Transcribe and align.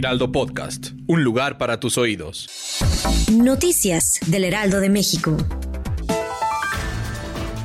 Heraldo 0.00 0.32
Podcast, 0.32 0.92
un 1.08 1.24
lugar 1.24 1.58
para 1.58 1.78
tus 1.78 1.98
oídos. 1.98 2.48
Noticias 3.30 4.18
del 4.28 4.44
Heraldo 4.44 4.80
de 4.80 4.88
México. 4.88 5.36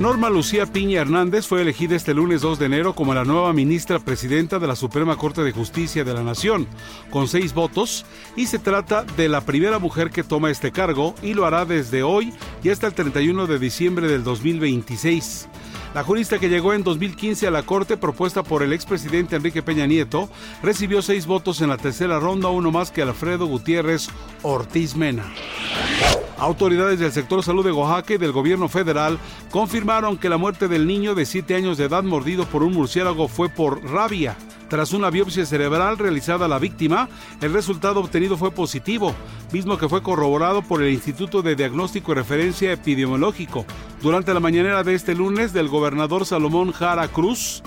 Norma 0.02 0.30
Lucía 0.30 0.66
Piña 0.66 1.00
Hernández 1.00 1.48
fue 1.48 1.62
elegida 1.62 1.96
este 1.96 2.14
lunes 2.14 2.42
2 2.42 2.60
de 2.60 2.66
enero 2.66 2.94
como 2.94 3.14
la 3.14 3.24
nueva 3.24 3.54
ministra 3.54 4.00
presidenta 4.00 4.60
de 4.60 4.68
la 4.68 4.76
Suprema 4.76 5.16
Corte 5.16 5.44
de 5.44 5.54
Justicia 5.54 6.04
de 6.04 6.14
la 6.14 6.24
Nación, 6.24 6.68
con 7.10 7.30
seis 7.30 7.54
votos, 7.54 8.06
y 8.36 8.48
se 8.48 8.60
trata 8.60 9.06
de 9.16 9.30
la 9.30 9.40
primera 9.40 9.80
mujer 9.80 10.10
que 10.10 10.26
toma 10.26 10.52
este 10.52 10.74
cargo 10.74 11.16
y 11.24 11.36
lo 11.36 11.46
hará 11.46 11.64
desde 11.64 12.04
hoy 12.04 12.34
y 12.62 12.70
hasta 12.70 12.88
el 12.88 12.94
31 12.96 13.48
de 13.48 13.60
diciembre 13.60 14.10
del 14.10 14.26
2026. 14.26 15.48
La 15.96 16.04
jurista 16.04 16.40
que 16.40 16.50
llegó 16.50 16.74
en 16.74 16.84
2015 16.84 17.48
a 17.48 17.52
la 17.52 17.64
Corte, 17.64 17.96
propuesta 17.96 18.44
por 18.44 18.62
el 18.62 18.74
expresidente 18.74 19.38
Enrique 19.38 19.64
Peña 19.64 19.88
Nieto, 19.88 20.28
recibió 20.62 21.02
seis 21.02 21.26
votos 21.26 21.62
en 21.62 21.70
la 21.70 21.78
tercera 21.78 22.20
ronda, 22.20 22.50
uno 22.50 22.70
más 22.70 22.92
que 22.92 23.02
Alfredo 23.02 23.46
Gutiérrez 23.46 24.10
Ortiz 24.42 24.98
Mena. 24.98 25.24
Autoridades 26.38 27.00
del 27.00 27.14
sector 27.14 27.44
salud 27.44 27.64
de 27.64 27.72
Oaxaca 27.72 28.16
y 28.16 28.18
del 28.18 28.34
gobierno 28.34 28.68
federal 28.68 29.18
confirmaron 29.52 30.18
que 30.18 30.28
la 30.28 30.36
muerte 30.36 30.68
del 30.68 30.86
niño 30.86 31.16
de 31.16 31.26
7 31.26 31.56
años 31.56 31.78
de 31.78 31.86
edad 31.86 32.04
mordido 32.04 32.44
por 32.44 32.64
un 32.64 32.74
murciélago 32.74 33.30
fue 33.30 33.48
por 33.48 33.82
rabia. 33.90 34.36
Tras 34.70 34.94
una 34.94 35.12
biopsia 35.12 35.46
cerebral 35.46 35.98
realizada 35.98 36.46
a 36.46 36.50
la 36.50 36.58
víctima, 36.58 37.08
el 37.42 37.54
resultado 37.54 38.00
obtenido 38.00 38.36
fue 38.36 38.52
positivo, 38.52 39.14
mismo 39.52 39.78
que 39.78 39.88
fue 39.88 40.02
corroborado 40.02 40.64
por 40.64 40.82
el 40.82 40.92
Instituto 40.92 41.44
de 41.44 41.56
Diagnóstico 41.56 42.12
y 42.12 42.16
Referencia 42.16 42.72
Epidemiológico. 42.72 43.66
Durante 44.02 44.34
la 44.34 44.40
mañanera 44.40 44.84
de 44.84 44.96
este 44.96 45.14
lunes 45.14 45.54
del 45.54 45.68
gobernador 45.68 46.26
Salomón 46.26 46.72
Jara 46.72 47.08
Cruz, 47.08 47.62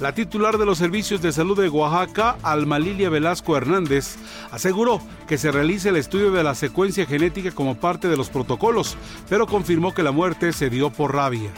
la 0.00 0.14
titular 0.14 0.58
de 0.58 0.64
los 0.64 0.78
servicios 0.78 1.20
de 1.20 1.32
salud 1.32 1.60
de 1.60 1.68
Oaxaca, 1.68 2.36
Alma 2.42 2.78
Lilia 2.78 3.10
Velasco 3.10 3.56
Hernández, 3.56 4.16
aseguró 4.50 5.02
que 5.26 5.36
se 5.36 5.50
realice 5.50 5.88
el 5.88 5.96
estudio 5.96 6.30
de 6.30 6.44
la 6.44 6.54
secuencia 6.54 7.04
genética 7.04 7.50
como 7.50 7.74
parte 7.74 8.08
de 8.08 8.16
los 8.16 8.30
protocolos, 8.30 8.96
pero 9.28 9.46
confirmó 9.46 9.92
que 9.92 10.04
la 10.04 10.12
muerte 10.12 10.52
se 10.52 10.70
dio 10.70 10.90
por 10.90 11.14
rabia. 11.14 11.50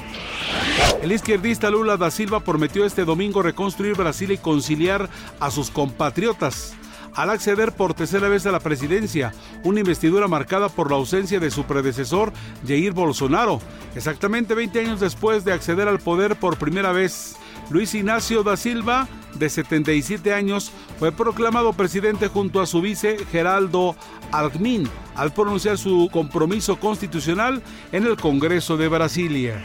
El 1.03 1.13
izquierdista 1.13 1.71
Lula 1.71 1.97
da 1.97 2.11
Silva 2.11 2.41
prometió 2.41 2.85
este 2.85 3.05
domingo 3.05 3.43
reconstruir 3.43 3.97
Brasil 3.97 4.31
y 4.33 4.39
conciliar 4.39 5.09
a 5.41 5.51
sus 5.51 5.71
compatriotas 5.71 6.75
al 7.15 7.31
acceder 7.31 7.73
por 7.73 7.95
tercera 7.95 8.29
vez 8.29 8.47
a 8.47 8.53
la 8.53 8.61
presidencia, 8.61 9.33
una 9.65 9.81
investidura 9.81 10.29
marcada 10.29 10.69
por 10.69 10.91
la 10.91 10.97
ausencia 10.97 11.41
de 11.41 11.51
su 11.51 11.65
predecesor, 11.65 12.33
Jair 12.67 12.93
Bolsonaro, 12.93 13.61
exactamente 13.95 14.55
20 14.55 14.81
años 14.81 15.01
después 15.01 15.45
de 15.45 15.53
acceder 15.53 15.89
al 15.89 15.99
poder 15.99 16.37
por 16.37 16.59
primera 16.59 16.93
vez. 16.93 17.37
Luis 17.71 17.95
Ignacio 17.95 18.43
da 18.43 18.57
Silva, 18.57 19.09
de 19.41 19.49
77 19.49 20.33
años, 20.33 20.71
fue 21.01 21.11
proclamado 21.11 21.73
presidente 21.73 22.29
junto 22.29 22.61
a 22.61 22.67
su 22.67 22.81
vice 22.81 23.17
Geraldo 23.33 23.97
Alckmin 24.31 24.89
al 25.17 25.33
pronunciar 25.33 25.77
su 25.77 26.09
compromiso 26.13 26.79
constitucional 26.79 27.63
en 27.91 28.07
el 28.07 28.17
Congreso 28.17 28.77
de 28.77 28.89
Brasilia. 28.89 29.63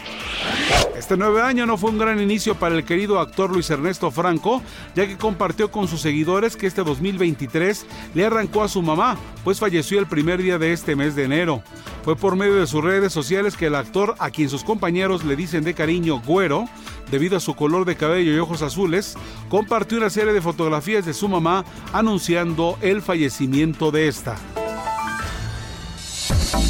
Este 0.98 1.18
nueve 1.18 1.42
año 1.42 1.66
no 1.66 1.78
fue 1.78 1.92
un 1.92 1.98
gran 1.98 2.20
inicio 2.22 2.56
para 2.56 2.76
el 2.76 2.86
querido 2.86 3.20
actor 3.20 3.52
Luis 3.52 3.70
Ernesto 3.70 4.12
Franco, 4.12 4.62
ya 4.96 5.06
que 5.06 5.18
compartió 5.18 5.70
con 5.70 5.88
sus 5.88 6.02
seguidores 6.02 6.56
que 6.56 6.68
este 6.68 6.84
2023 6.84 7.86
le 8.14 8.26
arrancó 8.26 8.64
a 8.64 8.70
su 8.70 8.82
mamá, 8.82 9.18
pues 9.44 9.60
falleció 9.60 10.00
el 10.00 10.08
primer 10.08 10.42
día 10.42 10.58
de 10.58 10.74
este 10.74 10.96
mes 10.96 11.16
de 11.16 11.26
enero. 11.26 11.62
Fue 12.04 12.16
por 12.16 12.36
medio 12.36 12.56
de 12.56 12.68
sus 12.68 12.84
redes 12.84 13.12
sociales 13.12 13.58
que 13.58 13.68
el 13.68 13.76
actor, 13.76 14.16
a 14.20 14.30
quien 14.30 14.50
sus 14.50 14.64
compañeros 14.64 15.26
le 15.26 15.36
dicen 15.36 15.64
de 15.64 15.74
cariño 15.74 16.22
Güero, 16.22 16.66
debido 17.12 17.38
a 17.38 17.40
su 17.40 17.56
color 17.56 17.86
de 17.86 17.96
cabello 17.96 18.34
y 18.34 18.40
ojos 18.40 18.62
azules, 18.62 19.16
compartió 19.50 19.98
una 19.98 20.10
serie 20.10 20.34
de 20.34 20.42
fotografías 20.42 21.06
de 21.06 21.14
su 21.14 21.28
mamá 21.28 21.66
anunciando 21.94 22.78
el 22.82 23.02
fallecimiento 23.02 23.92
de 23.92 24.08
esta. 24.08 24.38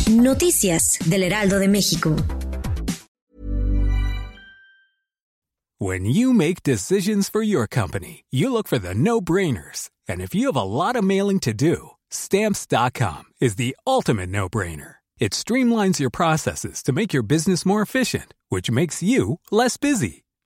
Noticias 0.09 1.00
del 1.06 1.23
Heraldo 1.23 1.59
de 1.59 1.68
México. 1.68 2.16
When 5.78 6.06
you 6.06 6.34
make 6.34 6.63
decisions 6.63 7.28
for 7.28 7.44
your 7.44 7.67
company, 7.67 8.23
you 8.31 8.50
look 8.52 8.67
for 8.67 8.79
the 8.79 8.96
no-brainers. 8.96 9.90
And 10.07 10.22
if 10.22 10.34
you 10.34 10.47
have 10.47 10.56
a 10.56 10.63
lot 10.63 10.96
of 10.96 11.03
mailing 11.03 11.40
to 11.41 11.53
do, 11.53 11.91
stamps.com 12.09 13.23
is 13.41 13.56
the 13.56 13.75
ultimate 13.85 14.29
no-brainer. 14.29 14.96
It 15.19 15.31
streamlines 15.31 16.00
your 16.00 16.09
processes 16.09 16.84
to 16.84 16.94
make 16.94 17.13
your 17.13 17.23
business 17.23 17.66
more 17.66 17.81
efficient, 17.81 18.34
which 18.50 18.69
makes 18.69 19.02
you 19.02 19.40
less 19.50 19.78
busy. 19.78 20.25